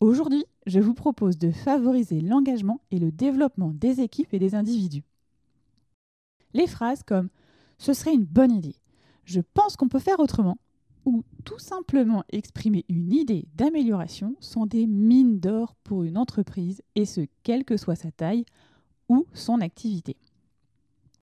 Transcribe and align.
Aujourd'hui, 0.00 0.46
je 0.66 0.80
vous 0.80 0.94
propose 0.94 1.36
de 1.36 1.50
favoriser 1.50 2.22
l'engagement 2.22 2.80
et 2.90 2.98
le 2.98 3.12
développement 3.12 3.72
des 3.74 4.00
équipes 4.00 4.32
et 4.32 4.38
des 4.38 4.54
individus. 4.54 5.04
Les 6.54 6.66
phrases 6.66 7.02
comme 7.02 7.28
ce 7.76 7.92
serait 7.92 8.14
une 8.14 8.24
bonne 8.24 8.52
idée, 8.52 8.76
je 9.24 9.42
pense 9.42 9.76
qu'on 9.76 9.88
peut 9.88 9.98
faire 9.98 10.18
autrement, 10.18 10.56
ou 11.04 11.22
tout 11.44 11.58
simplement 11.58 12.24
exprimer 12.30 12.86
une 12.88 13.12
idée 13.12 13.46
d'amélioration 13.54 14.36
sont 14.40 14.64
des 14.64 14.86
mines 14.86 15.38
d'or 15.38 15.74
pour 15.84 16.02
une 16.04 16.16
entreprise, 16.16 16.82
et 16.94 17.04
ce, 17.04 17.22
quelle 17.42 17.64
que 17.64 17.76
soit 17.76 17.94
sa 17.94 18.10
taille 18.10 18.46
ou 19.10 19.26
son 19.34 19.60
activité. 19.60 20.16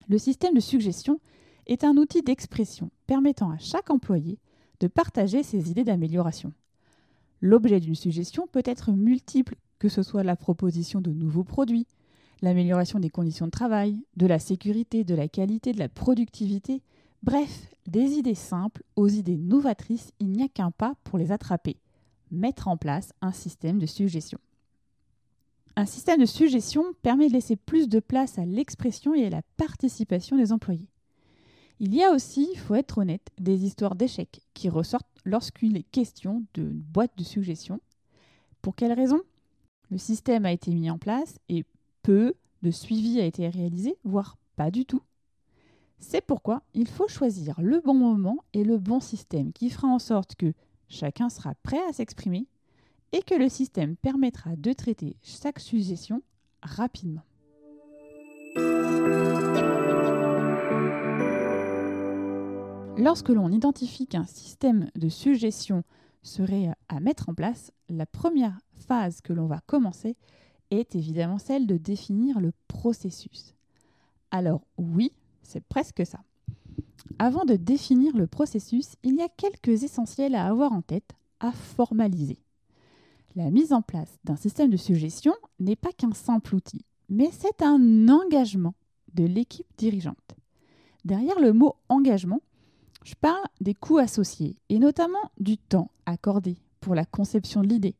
Le 0.09 0.19
système 0.19 0.55
de 0.55 0.61
suggestion 0.61 1.20
est 1.67 1.83
un 1.84 1.97
outil 1.97 2.23
d'expression 2.23 2.91
permettant 3.06 3.51
à 3.51 3.58
chaque 3.58 3.91
employé 3.91 4.39
de 4.79 4.86
partager 4.86 5.42
ses 5.42 5.70
idées 5.70 5.84
d'amélioration. 5.84 6.53
L'objet 7.43 7.81
d'une 7.81 7.97
suggestion 7.97 8.47
peut 8.47 8.62
être 8.65 8.93
multiple, 8.93 9.57
que 9.81 9.89
ce 9.89 10.05
soit 10.05 10.23
la 10.23 10.37
proposition 10.37 11.01
de 11.01 11.11
nouveaux 11.11 11.43
produits, 11.43 11.89
l'amélioration 12.41 13.01
des 13.01 13.11
conditions 13.11 13.47
de 13.47 13.51
travail, 13.51 14.01
de 14.17 14.27
la 14.27 14.39
sécurité, 14.39 15.03
de 15.03 15.17
la 15.17 15.27
qualité, 15.27 15.73
de 15.73 15.81
la 15.81 15.89
productivité, 15.89 16.83
bref, 17.25 17.67
des 17.89 18.13
idées 18.13 18.37
simples 18.37 18.85
aux 18.95 19.09
idées 19.09 19.37
novatrices, 19.37 20.13
il 20.20 20.31
n'y 20.31 20.45
a 20.45 20.48
qu'un 20.48 20.70
pas 20.70 20.95
pour 21.03 21.19
les 21.19 21.33
attraper, 21.33 21.77
mettre 22.31 22.69
en 22.69 22.77
place 22.77 23.13
un 23.20 23.33
système 23.33 23.81
de 23.81 23.87
suggestion. 23.87 24.39
Un 25.75 25.87
système 25.87 26.20
de 26.20 26.27
suggestion 26.27 26.85
permet 27.03 27.27
de 27.27 27.33
laisser 27.33 27.57
plus 27.57 27.89
de 27.89 27.98
place 27.98 28.39
à 28.39 28.45
l'expression 28.45 29.15
et 29.15 29.27
à 29.27 29.31
la 29.31 29.43
participation 29.57 30.37
des 30.37 30.53
employés. 30.53 30.91
Il 31.81 31.93
y 31.93 32.05
a 32.05 32.13
aussi, 32.13 32.48
il 32.53 32.59
faut 32.59 32.77
être 32.77 32.98
honnête, 32.98 33.31
des 33.41 33.65
histoires 33.65 33.97
d'échecs 33.97 34.43
qui 34.55 34.69
ressortent 34.69 35.09
lorsqu'il 35.25 35.77
est 35.77 35.91
question 35.91 36.45
d'une 36.55 36.73
boîte 36.73 37.17
de 37.17 37.25
suggestions. 37.25 37.81
Pour 38.61 38.75
quelles 38.75 38.92
raisons 38.92 39.20
Le 39.91 39.98
système 39.98 40.47
a 40.47 40.53
été 40.53 40.73
mis 40.73 40.91
en 40.91 40.98
place 40.98 41.39
et 41.48 41.64
peu 42.03 42.34
de 42.62 42.70
suivi 42.70 43.20
a 43.20 43.25
été 43.25 43.48
réalisé, 43.48 43.97
voire 44.05 44.37
pas 44.56 44.70
du 44.70 44.84
tout. 44.87 45.03
C'est 45.98 46.20
pourquoi 46.20 46.62
il 46.75 46.89
faut 46.89 47.09
choisir 47.09 47.61
le 47.61 47.81
bon 47.81 47.95
moment 47.95 48.39
et 48.53 48.64
le 48.64 48.79
bon 48.79 49.01
système 49.01 49.53
qui 49.53 49.70
fera 49.70 49.89
en 49.89 49.98
sorte 49.98 50.34
que 50.34 50.53
chacun 50.89 51.29
sera 51.29 51.55
prêt 51.62 51.81
à 51.89 51.92
s'exprimer 51.92 52.47
et 53.12 53.23
que 53.23 53.34
le 53.34 53.48
système 53.48 53.97
permettra 53.97 54.57
de 54.57 54.73
traiter 54.73 55.17
chaque 55.23 55.61
suggestion 55.61 56.23
rapidement. 56.62 57.23
Lorsque 62.98 63.31
l'on 63.31 63.51
identifie 63.51 64.07
qu'un 64.07 64.27
système 64.27 64.91
de 64.95 65.09
suggestion 65.09 65.83
serait 66.23 66.71
à 66.89 67.01
mettre 67.01 67.31
en 67.31 67.35
place, 67.35 67.73
la 67.89 68.07
première 68.07 68.58
phase 68.75 69.20
que 69.23 69.33
l'on 69.33 69.47
va 69.47 69.61
commencer 69.67 70.17
est 70.70 70.95
évidemment 70.95 71.39
celle 71.39 71.67
de 71.67 71.79
définir 71.79 72.41
le 72.41 72.52
processus. 72.69 73.55
Alors 74.31 74.63
oui, 74.77 75.13
c'est 75.42 75.64
presque 75.64 76.05
ça. 76.07 76.20
Avant 77.19 77.45
de 77.45 77.57
définir 77.57 78.17
le 78.17 78.27
processus, 78.27 78.97
il 79.02 79.17
y 79.17 79.23
a 79.23 79.29
quelques 79.29 79.85
essentiels 79.85 80.35
à 80.35 80.47
avoir 80.47 80.73
en 80.73 80.83
tête, 80.83 81.13
à 81.41 81.52
formaliser. 81.52 82.39
La 83.35 83.51
mise 83.51 83.73
en 83.73 83.83
place 83.83 84.19
d'un 84.25 84.36
système 84.36 84.70
de 84.70 84.77
suggestion 84.77 85.35
n'est 85.58 85.77
pas 85.77 85.92
qu'un 85.92 86.13
simple 86.13 86.55
outil, 86.55 86.85
mais 87.08 87.31
c'est 87.33 87.63
un 87.63 88.08
engagement 88.08 88.75
de 89.14 89.25
l'équipe 89.25 89.67
dirigeante. 89.79 90.36
Derrière 91.05 91.41
le 91.41 91.52
mot 91.52 91.77
engagement, 91.89 92.41
je 93.05 93.14
parle 93.14 93.45
des 93.61 93.74
coûts 93.74 93.98
associés, 93.98 94.57
et 94.68 94.79
notamment 94.79 95.30
du 95.39 95.58
temps 95.58 95.90
accordé 96.07 96.57
pour 96.80 96.95
la 96.95 97.05
conception 97.05 97.63
de 97.63 97.68
l'idée, 97.68 97.96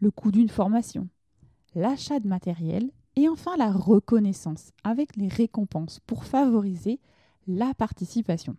le 0.00 0.10
coût 0.10 0.30
d'une 0.30 0.48
formation, 0.48 1.08
l'achat 1.74 2.20
de 2.20 2.28
matériel 2.28 2.90
et 3.16 3.28
enfin 3.28 3.56
la 3.56 3.70
reconnaissance 3.70 4.72
avec 4.82 5.16
les 5.16 5.28
récompenses 5.28 6.00
pour 6.06 6.24
favoriser 6.24 7.00
la 7.46 7.72
participation. 7.74 8.56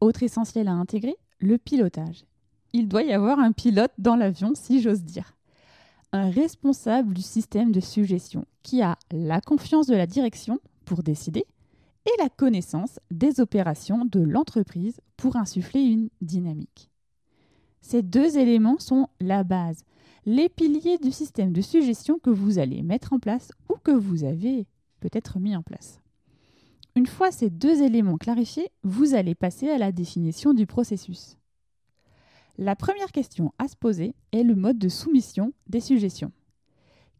Autre 0.00 0.22
essentiel 0.22 0.68
à 0.68 0.72
intégrer, 0.72 1.16
le 1.38 1.58
pilotage. 1.58 2.24
Il 2.72 2.88
doit 2.88 3.02
y 3.02 3.12
avoir 3.12 3.38
un 3.38 3.52
pilote 3.52 3.92
dans 3.98 4.16
l'avion, 4.16 4.52
si 4.54 4.80
j'ose 4.80 5.02
dire. 5.02 5.36
Un 6.12 6.30
responsable 6.30 7.14
du 7.14 7.22
système 7.22 7.72
de 7.72 7.80
suggestion 7.80 8.44
qui 8.62 8.82
a 8.82 8.98
la 9.10 9.40
confiance 9.40 9.86
de 9.86 9.94
la 9.94 10.06
direction 10.06 10.58
pour 10.84 11.02
décider 11.02 11.46
et 12.06 12.22
la 12.22 12.28
connaissance 12.28 12.98
des 13.10 13.40
opérations 13.40 14.04
de 14.04 14.20
l'entreprise 14.20 15.00
pour 15.16 15.36
insuffler 15.36 15.82
une 15.82 16.08
dynamique. 16.20 16.90
Ces 17.80 18.02
deux 18.02 18.38
éléments 18.38 18.78
sont 18.78 19.08
la 19.20 19.44
base 19.44 19.84
les 20.24 20.48
piliers 20.48 20.98
du 20.98 21.10
système 21.10 21.52
de 21.52 21.60
suggestion 21.60 22.18
que 22.18 22.30
vous 22.30 22.58
allez 22.58 22.82
mettre 22.82 23.12
en 23.12 23.18
place 23.18 23.50
ou 23.68 23.74
que 23.82 23.90
vous 23.90 24.24
avez 24.24 24.66
peut-être 25.00 25.38
mis 25.40 25.56
en 25.56 25.62
place. 25.62 26.00
Une 26.94 27.06
fois 27.06 27.32
ces 27.32 27.50
deux 27.50 27.82
éléments 27.82 28.18
clarifiés, 28.18 28.70
vous 28.84 29.14
allez 29.14 29.34
passer 29.34 29.68
à 29.68 29.78
la 29.78 29.92
définition 29.92 30.54
du 30.54 30.66
processus. 30.66 31.38
La 32.58 32.76
première 32.76 33.10
question 33.12 33.52
à 33.58 33.66
se 33.66 33.76
poser 33.76 34.14
est 34.32 34.42
le 34.42 34.54
mode 34.54 34.78
de 34.78 34.88
soumission 34.88 35.52
des 35.68 35.80
suggestions. 35.80 36.32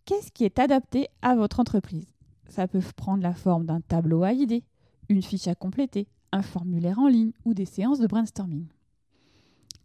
Qu'est-ce 0.05 0.31
qui 0.31 0.45
est 0.45 0.59
adapté 0.59 1.09
à 1.23 1.35
votre 1.35 1.59
entreprise? 1.59 2.07
Ça 2.49 2.69
peut 2.69 2.83
prendre 2.97 3.23
la 3.23 3.35
forme 3.35 3.65
d'un 3.65 3.81
tableau 3.81 4.25
à 4.25 4.33
idées, 4.33 4.65
une 5.09 5.23
fiche 5.23 5.49
à 5.49 5.55
compléter, 5.55 6.09
un 6.33 6.43
formulaire 6.43 6.99
en 6.99 7.09
ligne 7.09 7.33
ou 7.45 7.55
des 7.55 7.65
séances 7.65 7.99
de 7.99 8.07
brainstorming. 8.07 8.67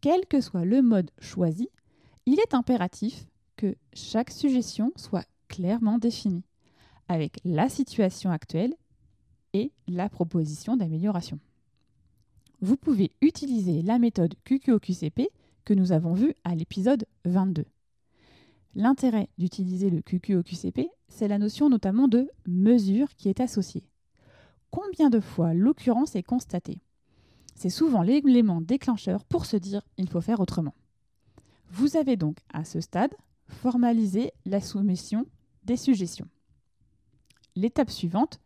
Quel 0.01 0.25
que 0.25 0.41
soit 0.41 0.65
le 0.65 0.81
mode 0.81 1.11
choisi, 1.19 1.69
il 2.25 2.39
est 2.39 2.53
impératif 2.53 3.27
que 3.55 3.75
chaque 3.93 4.31
suggestion 4.31 4.91
soit 4.95 5.25
clairement 5.47 5.97
définie, 5.97 6.43
avec 7.07 7.39
la 7.43 7.69
situation 7.69 8.31
actuelle 8.31 8.73
et 9.53 9.71
la 9.87 10.09
proposition 10.09 10.77
d'amélioration. 10.77 11.39
Vous 12.61 12.77
pouvez 12.77 13.11
utiliser 13.21 13.81
la 13.81 13.99
méthode 13.99 14.35
QQOQCP 14.43 15.29
que 15.63 15.73
nous 15.73 15.91
avons 15.91 16.13
vue 16.13 16.33
à 16.43 16.55
l'épisode 16.55 17.05
22. 17.25 17.65
L'intérêt 18.75 19.29
d'utiliser 19.37 19.89
le 19.89 20.01
QQOQCP, 20.01 20.87
c'est 21.07 21.27
la 21.27 21.39
notion 21.39 21.69
notamment 21.69 22.07
de 22.07 22.29
mesure 22.47 23.15
qui 23.15 23.29
est 23.29 23.39
associée. 23.39 23.83
Combien 24.71 25.09
de 25.09 25.19
fois 25.19 25.53
l'occurrence 25.53 26.15
est 26.15 26.23
constatée 26.23 26.79
C'est 27.55 27.69
souvent 27.69 28.01
l'élément 28.01 28.61
déclencheur 28.61 29.23
pour 29.25 29.45
se 29.45 29.57
dire 29.57 29.81
il 29.97 30.09
faut 30.09 30.21
faire 30.21 30.39
autrement. 30.39 30.75
Vous 31.69 31.97
avez 31.97 32.15
donc 32.15 32.37
à 32.53 32.63
ce 32.63 32.79
stade 32.81 33.13
formalisé 33.47 34.31
la 34.45 34.61
soumission 34.61 35.25
des 35.63 35.77
suggestions. 35.77 36.27
L'étape 37.55 37.89
suivante 37.89 38.39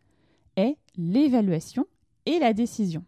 est 0.56 0.76
l'évaluation 0.96 1.86
et 2.26 2.38
la 2.38 2.52
décision. 2.52 3.04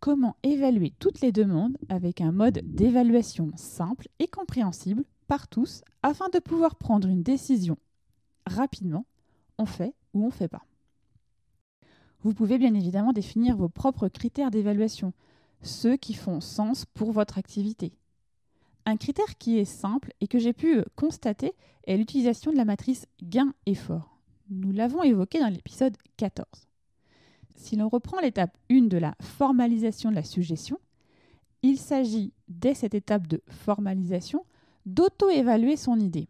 Comment 0.00 0.36
évaluer 0.42 0.92
toutes 0.98 1.20
les 1.20 1.32
demandes 1.32 1.78
avec 1.88 2.20
un 2.20 2.32
mode 2.32 2.60
d'évaluation 2.64 3.52
simple 3.54 4.08
et 4.18 4.26
compréhensible 4.26 5.04
par 5.28 5.46
tous 5.46 5.82
afin 6.02 6.28
de 6.28 6.40
pouvoir 6.40 6.74
prendre 6.74 7.08
une 7.08 7.22
décision 7.22 7.78
rapidement, 8.46 9.06
on 9.58 9.66
fait 9.66 9.94
ou 10.14 10.24
on 10.24 10.26
ne 10.26 10.32
fait 10.32 10.48
pas. 10.48 10.64
Vous 12.24 12.34
pouvez 12.34 12.58
bien 12.58 12.74
évidemment 12.74 13.12
définir 13.12 13.56
vos 13.56 13.68
propres 13.68 14.08
critères 14.08 14.50
d'évaluation, 14.50 15.12
ceux 15.62 15.96
qui 15.96 16.14
font 16.14 16.40
sens 16.40 16.84
pour 16.94 17.10
votre 17.10 17.38
activité. 17.38 17.92
Un 18.86 18.96
critère 18.96 19.38
qui 19.38 19.58
est 19.58 19.64
simple 19.64 20.12
et 20.20 20.28
que 20.28 20.38
j'ai 20.38 20.52
pu 20.52 20.78
euh, 20.78 20.84
constater 20.96 21.52
est 21.86 21.96
l'utilisation 21.96 22.52
de 22.52 22.56
la 22.56 22.64
matrice 22.64 23.06
gain-effort. 23.22 24.18
Nous 24.50 24.72
l'avons 24.72 25.02
évoqué 25.02 25.40
dans 25.40 25.48
l'épisode 25.48 25.96
14. 26.16 26.46
Si 27.56 27.76
l'on 27.76 27.88
reprend 27.88 28.20
l'étape 28.20 28.56
1 28.70 28.82
de 28.82 28.98
la 28.98 29.14
formalisation 29.20 30.10
de 30.10 30.16
la 30.16 30.24
suggestion, 30.24 30.78
il 31.62 31.78
s'agit 31.78 32.32
dès 32.48 32.74
cette 32.74 32.94
étape 32.94 33.26
de 33.28 33.40
formalisation 33.48 34.44
d'auto-évaluer 34.84 35.76
son 35.76 35.98
idée. 35.98 36.28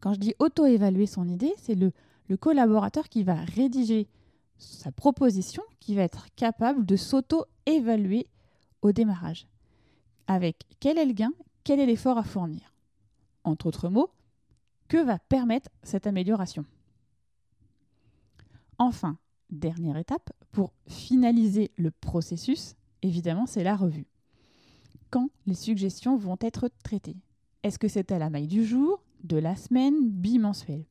Quand 0.00 0.14
je 0.14 0.20
dis 0.20 0.34
auto-évaluer 0.40 1.06
son 1.06 1.28
idée, 1.28 1.54
c'est 1.58 1.76
le, 1.76 1.92
le 2.28 2.36
collaborateur 2.36 3.08
qui 3.08 3.22
va 3.22 3.34
rédiger 3.34 4.08
sa 4.58 4.92
proposition 4.92 5.62
qui 5.80 5.94
va 5.94 6.02
être 6.02 6.26
capable 6.36 6.86
de 6.86 6.96
s'auto-évaluer 6.96 8.26
au 8.82 8.92
démarrage 8.92 9.46
avec 10.26 10.64
quel 10.80 10.98
est 10.98 11.06
le 11.06 11.12
gain, 11.12 11.32
quel 11.64 11.80
est 11.80 11.86
l'effort 11.86 12.18
à 12.18 12.24
fournir? 12.24 12.74
Entre 13.44 13.66
autres 13.66 13.88
mots, 13.88 14.10
Que 14.88 15.04
va 15.04 15.18
permettre 15.18 15.68
cette 15.82 16.06
amélioration? 16.06 16.64
Enfin, 18.78 19.18
dernière 19.50 19.96
étape, 19.96 20.30
pour 20.52 20.72
finaliser 20.86 21.72
le 21.76 21.90
processus, 21.90 22.76
évidemment, 23.02 23.46
c'est 23.46 23.64
la 23.64 23.74
revue. 23.74 24.06
Quand 25.10 25.28
les 25.46 25.54
suggestions 25.54 26.16
vont 26.16 26.38
être 26.40 26.70
traitées? 26.84 27.16
Est-ce 27.62 27.80
que 27.80 27.88
c'est 27.88 28.12
à 28.12 28.18
la 28.18 28.30
maille 28.30 28.46
du 28.46 28.64
jour, 28.64 29.02
de 29.24 29.36
la 29.36 29.56
semaine, 29.56 30.08
bimensuelle? 30.08 30.84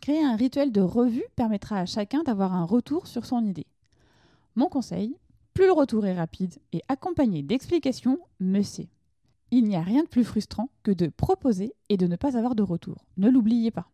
Créer 0.00 0.24
un 0.24 0.36
rituel 0.36 0.72
de 0.72 0.80
revue 0.80 1.24
permettra 1.36 1.78
à 1.78 1.86
chacun 1.86 2.22
d'avoir 2.22 2.54
un 2.54 2.64
retour 2.64 3.06
sur 3.06 3.26
son 3.26 3.44
idée. 3.44 3.66
Mon 4.56 4.68
conseil, 4.68 5.14
plus 5.52 5.66
le 5.66 5.72
retour 5.72 6.06
est 6.06 6.16
rapide 6.16 6.54
et 6.72 6.82
accompagné 6.88 7.42
d'explications, 7.42 8.18
mieux 8.40 8.62
c'est. 8.62 8.88
Il 9.50 9.64
n'y 9.64 9.76
a 9.76 9.82
rien 9.82 10.04
de 10.04 10.08
plus 10.08 10.24
frustrant 10.24 10.70
que 10.82 10.90
de 10.90 11.08
proposer 11.08 11.74
et 11.88 11.96
de 11.96 12.06
ne 12.06 12.16
pas 12.16 12.38
avoir 12.38 12.54
de 12.54 12.62
retour. 12.62 13.04
Ne 13.18 13.28
l'oubliez 13.28 13.70
pas. 13.70 13.90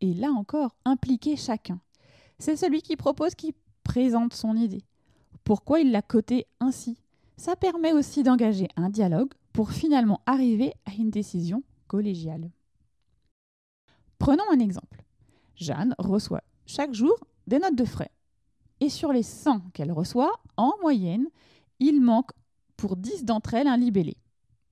Et 0.00 0.12
là 0.12 0.30
encore, 0.30 0.74
impliquez 0.84 1.36
chacun. 1.36 1.80
C'est 2.38 2.56
celui 2.56 2.82
qui 2.82 2.96
propose 2.96 3.34
qui 3.34 3.54
présente 3.82 4.34
son 4.34 4.56
idée. 4.56 4.84
Pourquoi 5.44 5.80
il 5.80 5.90
l'a 5.90 6.02
cotée 6.02 6.46
ainsi? 6.58 6.98
Ça 7.36 7.56
permet 7.56 7.92
aussi 7.92 8.22
d'engager 8.22 8.68
un 8.76 8.90
dialogue 8.90 9.32
pour 9.52 9.70
finalement 9.70 10.20
arriver 10.26 10.74
à 10.84 10.92
une 10.92 11.10
décision 11.10 11.62
collégiale. 11.86 12.50
Prenons 14.18 14.44
un 14.52 14.58
exemple. 14.58 14.99
Jeanne 15.60 15.94
reçoit 15.98 16.42
chaque 16.66 16.94
jour 16.94 17.14
des 17.46 17.58
notes 17.58 17.76
de 17.76 17.84
frais. 17.84 18.10
Et 18.80 18.88
sur 18.88 19.12
les 19.12 19.22
100 19.22 19.70
qu'elle 19.74 19.92
reçoit, 19.92 20.32
en 20.56 20.72
moyenne, 20.80 21.28
il 21.78 22.00
manque 22.00 22.30
pour 22.76 22.96
10 22.96 23.24
d'entre 23.24 23.54
elles 23.54 23.68
un 23.68 23.76
libellé. 23.76 24.16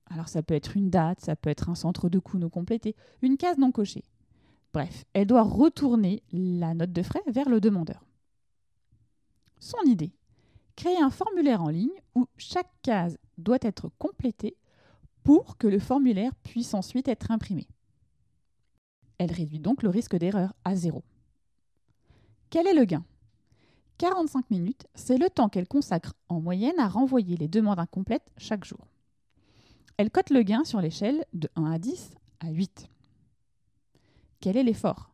Alors 0.07 0.27
ça 0.27 0.41
peut 0.41 0.55
être 0.55 0.75
une 0.75 0.89
date, 0.89 1.21
ça 1.21 1.35
peut 1.35 1.49
être 1.49 1.69
un 1.69 1.75
centre 1.75 2.09
de 2.09 2.17
coût 2.17 2.39
non 2.39 2.49
complété, 2.49 2.95
une 3.21 3.37
case 3.37 3.59
non 3.59 3.71
cochée. 3.71 4.03
Bref, 4.73 5.05
elle 5.13 5.27
doit 5.27 5.43
retourner 5.43 6.23
la 6.31 6.73
note 6.73 6.91
de 6.91 7.03
frais 7.03 7.21
vers 7.27 7.49
le 7.49 7.61
demandeur. 7.61 8.03
Son 9.59 9.81
idée 9.85 10.11
créer 10.75 10.97
un 11.01 11.09
formulaire 11.09 11.61
en 11.61 11.67
ligne 11.67 12.01
où 12.15 12.25
chaque 12.37 12.71
case 12.81 13.17
doit 13.37 13.57
être 13.61 13.91
complétée 13.99 14.55
pour 15.23 15.57
que 15.57 15.67
le 15.67 15.77
formulaire 15.77 16.33
puisse 16.35 16.73
ensuite 16.73 17.09
être 17.09 17.31
imprimé. 17.31 17.67
Elle 19.19 19.31
réduit 19.31 19.59
donc 19.59 19.83
le 19.83 19.89
risque 19.89 20.15
d'erreur 20.15 20.53
à 20.65 20.75
zéro. 20.75 21.03
Quel 22.49 22.65
est 22.65 22.73
le 22.73 22.85
gain? 22.85 23.05
45 23.99 24.49
minutes, 24.49 24.87
c'est 24.95 25.17
le 25.17 25.29
temps 25.29 25.49
qu'elle 25.49 25.67
consacre 25.67 26.13
en 26.29 26.39
moyenne 26.39 26.79
à 26.79 26.87
renvoyer 26.87 27.35
les 27.35 27.49
demandes 27.49 27.79
incomplètes 27.79 28.31
chaque 28.37 28.65
jour. 28.65 28.87
Elle 29.97 30.09
cote 30.09 30.29
le 30.29 30.41
gain 30.41 30.63
sur 30.63 30.79
l'échelle 30.79 31.25
de 31.33 31.49
1 31.57 31.65
à 31.65 31.77
10 31.77 32.11
à 32.39 32.49
8. 32.49 32.89
Quel 34.39 34.55
est 34.55 34.63
l'effort? 34.63 35.11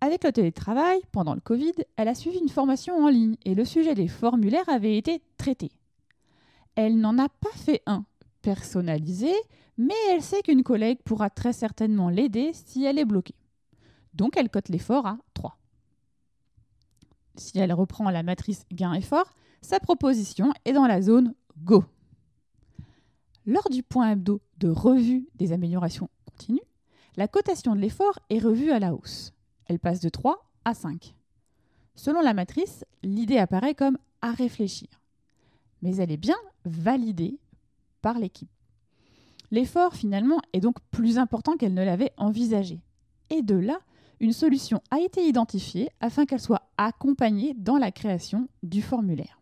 Avec 0.00 0.22
le 0.22 0.32
télétravail, 0.32 1.00
pendant 1.10 1.34
le 1.34 1.40
Covid, 1.40 1.72
elle 1.96 2.08
a 2.08 2.14
suivi 2.14 2.38
une 2.38 2.48
formation 2.48 3.04
en 3.04 3.08
ligne 3.08 3.36
et 3.44 3.56
le 3.56 3.64
sujet 3.64 3.96
des 3.96 4.08
formulaires 4.08 4.68
avait 4.68 4.96
été 4.96 5.20
traité. 5.36 5.72
Elle 6.76 7.00
n'en 7.00 7.18
a 7.18 7.28
pas 7.28 7.52
fait 7.56 7.82
un 7.86 8.04
personnalisé, 8.40 9.32
mais 9.80 9.94
elle 10.10 10.20
sait 10.20 10.42
qu'une 10.42 10.62
collègue 10.62 10.98
pourra 11.06 11.30
très 11.30 11.54
certainement 11.54 12.10
l'aider 12.10 12.50
si 12.52 12.84
elle 12.84 12.98
est 12.98 13.06
bloquée. 13.06 13.34
Donc 14.12 14.36
elle 14.36 14.50
cote 14.50 14.68
l'effort 14.68 15.06
à 15.06 15.16
3. 15.32 15.56
Si 17.36 17.58
elle 17.58 17.72
reprend 17.72 18.10
la 18.10 18.22
matrice 18.22 18.66
gain-effort, 18.70 19.32
sa 19.62 19.80
proposition 19.80 20.52
est 20.66 20.74
dans 20.74 20.86
la 20.86 21.00
zone 21.00 21.34
Go. 21.56 21.82
Lors 23.46 23.70
du 23.70 23.82
point 23.82 24.10
hebdo 24.10 24.42
de 24.58 24.68
revue 24.68 25.26
des 25.36 25.52
améliorations 25.52 26.10
continues, 26.26 26.60
la 27.16 27.26
cotation 27.26 27.74
de 27.74 27.80
l'effort 27.80 28.18
est 28.28 28.38
revue 28.38 28.72
à 28.72 28.80
la 28.80 28.92
hausse. 28.94 29.32
Elle 29.64 29.78
passe 29.78 30.00
de 30.00 30.10
3 30.10 30.46
à 30.66 30.74
5. 30.74 31.14
Selon 31.94 32.20
la 32.20 32.34
matrice, 32.34 32.84
l'idée 33.02 33.38
apparaît 33.38 33.74
comme 33.74 33.96
à 34.20 34.32
réfléchir. 34.32 34.88
Mais 35.80 35.96
elle 35.96 36.12
est 36.12 36.18
bien 36.18 36.36
validée 36.66 37.38
par 38.02 38.18
l'équipe. 38.18 38.50
L'effort, 39.50 39.94
finalement, 39.94 40.40
est 40.52 40.60
donc 40.60 40.76
plus 40.90 41.18
important 41.18 41.56
qu'elle 41.56 41.74
ne 41.74 41.84
l'avait 41.84 42.12
envisagé. 42.16 42.80
Et 43.30 43.42
de 43.42 43.56
là, 43.56 43.80
une 44.20 44.32
solution 44.32 44.82
a 44.90 45.00
été 45.00 45.26
identifiée 45.26 45.90
afin 46.00 46.26
qu'elle 46.26 46.40
soit 46.40 46.70
accompagnée 46.76 47.54
dans 47.54 47.78
la 47.78 47.90
création 47.90 48.48
du 48.62 48.82
formulaire. 48.82 49.40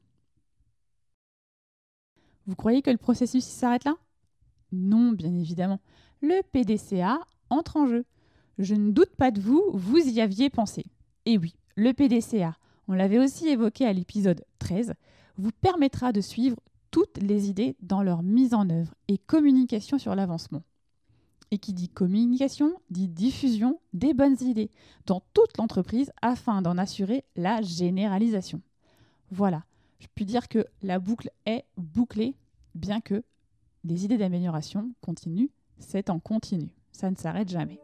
Vous 2.46 2.54
croyez 2.54 2.80
que 2.80 2.90
le 2.90 2.96
processus 2.96 3.44
s'arrête 3.44 3.84
là? 3.84 3.96
Non, 4.72 5.12
bien 5.12 5.34
évidemment. 5.34 5.80
Le 6.22 6.42
PDCA 6.52 7.18
entre 7.50 7.76
en 7.76 7.86
jeu. 7.86 8.04
Je 8.58 8.74
ne 8.74 8.90
doute 8.90 9.14
pas 9.16 9.30
de 9.30 9.40
vous, 9.40 9.62
vous 9.72 9.98
y 9.98 10.20
aviez 10.20 10.48
pensé. 10.48 10.86
Et 11.26 11.38
oui, 11.38 11.54
le 11.76 11.92
PDCA, 11.92 12.56
on 12.88 12.94
l'avait 12.94 13.18
aussi 13.18 13.48
évoqué 13.48 13.86
à 13.86 13.92
l'épisode 13.92 14.44
13, 14.58 14.94
vous 15.36 15.52
permettra 15.60 16.12
de 16.12 16.20
suivre 16.20 16.56
toutes 16.90 17.18
les 17.18 17.48
idées 17.48 17.76
dans 17.80 18.02
leur 18.02 18.22
mise 18.22 18.54
en 18.54 18.68
œuvre 18.70 18.94
et 19.08 19.18
communication 19.18 19.98
sur 19.98 20.14
l'avancement. 20.14 20.62
Et 21.50 21.58
qui 21.58 21.72
dit 21.72 21.88
communication 21.88 22.74
dit 22.90 23.08
diffusion 23.08 23.80
des 23.92 24.12
bonnes 24.12 24.36
idées 24.40 24.70
dans 25.06 25.22
toute 25.32 25.56
l'entreprise 25.56 26.12
afin 26.20 26.60
d'en 26.60 26.76
assurer 26.76 27.24
la 27.36 27.62
généralisation. 27.62 28.60
Voilà, 29.30 29.64
je 29.98 30.06
puis 30.14 30.24
dire 30.24 30.48
que 30.48 30.66
la 30.82 30.98
boucle 30.98 31.30
est 31.46 31.64
bouclée, 31.76 32.36
bien 32.74 33.00
que 33.00 33.22
les 33.84 34.04
idées 34.04 34.18
d'amélioration 34.18 34.92
continuent, 35.00 35.50
c'est 35.78 36.10
en 36.10 36.18
continu, 36.18 36.68
ça 36.92 37.10
ne 37.10 37.16
s'arrête 37.16 37.48
jamais. 37.48 37.78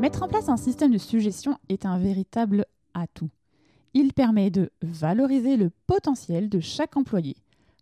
Mettre 0.00 0.22
en 0.22 0.28
place 0.28 0.48
un 0.48 0.56
système 0.56 0.92
de 0.92 0.98
suggestion 0.98 1.58
est 1.68 1.86
un 1.86 1.98
véritable 1.98 2.66
atout. 2.94 3.30
Il 3.98 4.12
permet 4.12 4.50
de 4.50 4.70
valoriser 4.82 5.56
le 5.56 5.70
potentiel 5.86 6.50
de 6.50 6.60
chaque 6.60 6.98
employé, 6.98 7.34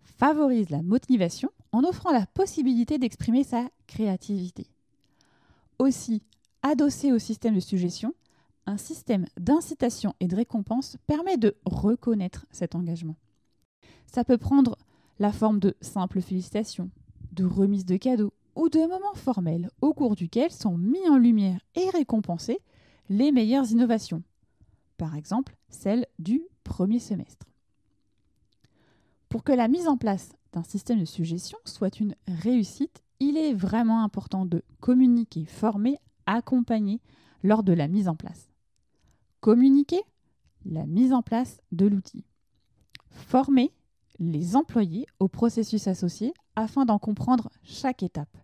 favorise 0.04 0.70
la 0.70 0.80
motivation 0.80 1.50
en 1.72 1.82
offrant 1.82 2.12
la 2.12 2.24
possibilité 2.24 2.98
d'exprimer 2.98 3.42
sa 3.42 3.68
créativité. 3.88 4.68
Aussi, 5.80 6.22
adossé 6.62 7.10
au 7.10 7.18
système 7.18 7.56
de 7.56 7.60
suggestion, 7.60 8.14
un 8.66 8.76
système 8.76 9.26
d'incitation 9.40 10.14
et 10.20 10.28
de 10.28 10.36
récompense 10.36 10.96
permet 11.08 11.36
de 11.36 11.56
reconnaître 11.64 12.46
cet 12.52 12.76
engagement. 12.76 13.16
Ça 14.06 14.22
peut 14.22 14.38
prendre 14.38 14.78
la 15.18 15.32
forme 15.32 15.58
de 15.58 15.74
simples 15.80 16.20
félicitations, 16.20 16.90
de 17.32 17.44
remises 17.44 17.86
de 17.86 17.96
cadeaux 17.96 18.32
ou 18.54 18.68
de 18.68 18.78
moments 18.78 19.16
formels 19.16 19.68
au 19.80 19.92
cours 19.92 20.14
duquel 20.14 20.52
sont 20.52 20.78
mis 20.78 21.08
en 21.08 21.16
lumière 21.16 21.58
et 21.74 21.90
récompensés 21.90 22.60
les 23.08 23.32
meilleures 23.32 23.72
innovations, 23.72 24.22
par 24.96 25.16
exemple 25.16 25.56
celle 25.68 26.06
du 26.18 26.42
premier 26.62 26.98
semestre. 26.98 27.46
Pour 29.28 29.42
que 29.44 29.52
la 29.52 29.68
mise 29.68 29.88
en 29.88 29.96
place 29.96 30.32
d'un 30.52 30.62
système 30.62 31.00
de 31.00 31.04
suggestion 31.04 31.58
soit 31.64 31.98
une 31.98 32.14
réussite, 32.28 33.02
il 33.20 33.36
est 33.36 33.54
vraiment 33.54 34.04
important 34.04 34.46
de 34.46 34.62
communiquer, 34.80 35.44
former, 35.44 35.98
accompagner 36.26 37.00
lors 37.42 37.62
de 37.62 37.72
la 37.72 37.88
mise 37.88 38.08
en 38.08 38.14
place. 38.14 38.48
Communiquer, 39.40 40.00
la 40.64 40.86
mise 40.86 41.12
en 41.12 41.22
place 41.22 41.60
de 41.72 41.86
l'outil. 41.86 42.24
Former 43.10 43.72
les 44.18 44.56
employés 44.56 45.06
au 45.18 45.28
processus 45.28 45.86
associé 45.88 46.32
afin 46.56 46.84
d'en 46.84 46.98
comprendre 46.98 47.50
chaque 47.62 48.02
étape. 48.02 48.36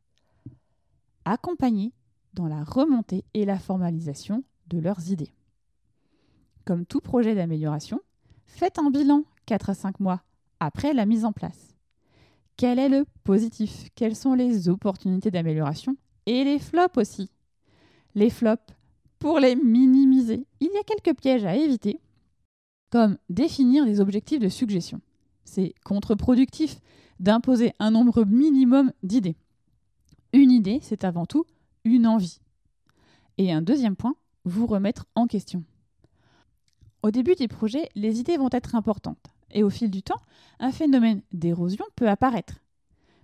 Accompagner 1.25 1.93
dans 2.35 2.47
la 2.47 2.65
remontée 2.65 3.25
et 3.35 3.45
la 3.45 3.59
formalisation 3.59 4.45
de 4.67 4.79
leurs 4.79 5.11
idées. 5.11 5.33
Comme 6.65 6.87
tout 6.87 7.01
projet 7.01 7.35
d'amélioration, 7.35 8.01
faites 8.47 8.79
un 8.79 8.91
bilan 8.91 9.25
4 9.47 9.71
à 9.71 9.75
5 9.75 10.01
mois 10.01 10.23
après 10.61 10.93
la 10.93 11.07
mise 11.07 11.25
en 11.25 11.33
place. 11.33 11.75
Quel 12.57 12.79
est 12.79 12.89
le 12.89 13.07
positif? 13.25 13.89
Quelles 13.95 14.17
sont 14.17 14.35
les 14.35 14.69
opportunités 14.69 15.31
d'amélioration? 15.31 15.97
Et 16.27 16.45
les 16.45 16.59
flops 16.59 16.99
aussi. 16.99 17.31
Les 18.15 18.29
flops, 18.29 18.75
pour 19.19 19.39
les 19.39 19.57
minimiser, 19.57 20.47
il 20.61 20.69
y 20.73 20.77
a 20.77 20.83
quelques 20.83 21.19
pièges 21.19 21.45
à 21.45 21.57
éviter, 21.57 22.01
comme 22.91 23.17
définir 23.29 23.87
des 23.87 24.01
objectifs 24.01 24.41
de 24.41 24.49
suggestion. 24.49 25.01
C'est 25.45 25.75
contre-productif 25.85 26.81
d'imposer 27.19 27.73
un 27.79 27.91
nombre 27.91 28.25
minimum 28.25 28.93
d'idées. 29.03 29.37
Une 30.33 30.51
idée, 30.51 30.81
c'est 30.83 31.05
avant 31.05 31.27
tout 31.27 31.45
une 31.85 32.07
envie. 32.07 32.41
Et 33.39 33.53
un 33.53 33.63
deuxième 33.63 33.97
point, 33.97 34.17
vous 34.45 34.67
remettre 34.67 35.07
en 35.15 35.27
question. 35.27 35.65
Au 37.03 37.11
début 37.11 37.35
des 37.35 37.49
projets, 37.49 37.89
les 37.95 38.21
idées 38.21 38.37
vont 38.37 38.51
être 38.53 38.75
importantes 38.75 39.31
et 39.53 39.63
au 39.63 39.71
fil 39.71 39.91
du 39.91 40.03
temps, 40.03 40.21
un 40.59 40.73
phénomène 40.73 41.23
d'érosion 41.33 41.85
peut 41.97 42.09
apparaître. 42.09 42.61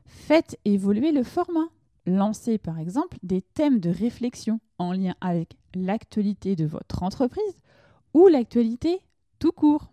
Faites 0.07 0.59
évoluer 0.65 1.13
le 1.13 1.23
format. 1.23 1.69
Lancez 2.07 2.59
par 2.59 2.79
exemple 2.79 3.19
des 3.23 3.43
thèmes 3.43 3.81
de 3.81 3.91
réflexion 3.91 4.61
en 4.79 4.93
lien 4.93 5.15
avec 5.21 5.57
l'actualité 5.75 6.55
de 6.55 6.65
votre 6.65 7.03
entreprise 7.03 7.57
ou 8.15 8.29
l'actualité 8.29 9.01
tout 9.39 9.53
court. 9.53 9.91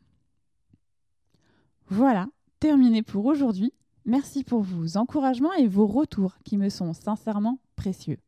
Voilà, 1.87 2.27
terminé 2.59 3.01
pour 3.01 3.25
aujourd'hui. 3.25 3.73
Merci 4.05 4.43
pour 4.43 4.61
vos 4.61 4.97
encouragements 4.97 5.53
et 5.53 5.67
vos 5.67 5.87
retours 5.87 6.37
qui 6.43 6.57
me 6.57 6.69
sont 6.69 6.93
sincèrement 6.93 7.59
précieux. 7.75 8.19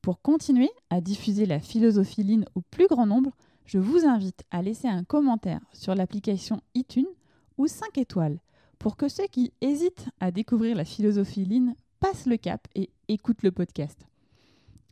Pour 0.00 0.20
continuer 0.20 0.70
à 0.90 1.00
diffuser 1.00 1.46
la 1.46 1.60
philosophie 1.60 2.24
Lean 2.24 2.44
au 2.56 2.60
plus 2.60 2.88
grand 2.88 3.06
nombre, 3.06 3.36
je 3.66 3.78
vous 3.78 4.06
invite 4.06 4.44
à 4.50 4.62
laisser 4.62 4.88
un 4.88 5.04
commentaire 5.04 5.60
sur 5.72 5.94
l'application 5.94 6.60
iTunes 6.74 7.06
ou 7.58 7.66
5 7.66 7.98
étoiles 7.98 8.38
pour 8.78 8.96
que 8.96 9.08
ceux 9.08 9.26
qui 9.26 9.52
hésitent 9.60 10.08
à 10.20 10.30
découvrir 10.30 10.76
la 10.76 10.84
philosophie 10.84 11.44
Lean 11.44 11.74
passent 12.00 12.26
le 12.26 12.36
cap 12.36 12.66
et 12.74 12.90
écoutent 13.08 13.44
le 13.44 13.52
podcast. 13.52 14.06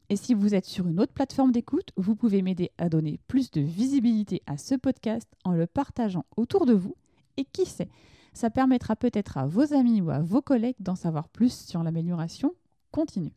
Et 0.09 0.17
si 0.17 0.35
vous 0.35 0.55
êtes 0.55 0.65
sur 0.65 0.89
une 0.89 1.01
autre 1.01 1.13
plateforme 1.13 1.53
d'écoute, 1.53 1.91
vous 1.97 2.17
pouvez 2.17 2.43
m'aider 2.43 2.71
à 2.79 2.89
donner 2.89 3.19
plus 3.29 3.51
de 3.51 3.61
visibilité 3.61 4.43
à 4.47 4.57
ce 4.57 4.75
podcast 4.75 5.29
en 5.45 5.53
le 5.53 5.67
partageant 5.67 6.25
autour 6.37 6.67
de 6.67 6.73
vous. 6.73 6.97
Et 7.37 7.45
qui 7.45 7.65
sait, 7.65 7.89
ça 8.33 8.51
permettra 8.51 8.97
peut-être 8.97 9.39
à 9.39 9.47
vos 9.47 9.73
amis 9.73 10.01
ou 10.01 10.11
à 10.11 10.21
vos 10.21 10.43
collègues 10.43 10.77
d'en 10.81 10.97
savoir 10.97 11.29
plus 11.29 11.53
sur 11.53 11.83
l'amélioration 11.83 12.55
continue. 12.91 13.33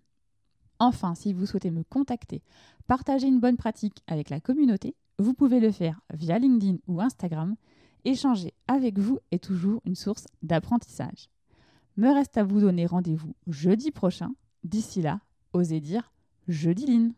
Enfin, 0.80 1.16
si 1.16 1.32
vous 1.34 1.46
souhaitez 1.46 1.72
me 1.72 1.84
contacter, 1.84 2.42
partager 2.88 3.28
une 3.28 3.40
bonne 3.40 3.58
pratique 3.58 4.04
avec 4.08 4.30
la 4.30 4.40
communauté, 4.40 4.96
vous 5.20 5.34
pouvez 5.34 5.60
le 5.60 5.72
faire 5.72 6.02
via 6.14 6.40
LinkedIn 6.40 6.78
ou 6.88 7.02
Instagram. 7.02 7.56
Échanger 8.06 8.54
avec 8.68 9.00
vous 9.00 9.20
est 9.32 9.44
toujours 9.44 9.82
une 9.86 9.96
source 9.96 10.28
d'apprentissage. 10.42 11.30
Me 11.96 12.10
reste 12.14 12.38
à 12.38 12.44
vous 12.44 12.60
donner 12.60 12.86
rendez-vous 12.86 13.36
jeudi 13.48 13.92
prochain. 13.92 14.32
D'ici 14.64 15.02
là, 15.02 15.20
osez 15.54 15.80
dire 15.80 16.12
jeudi 16.48 16.86
Line. 16.86 17.14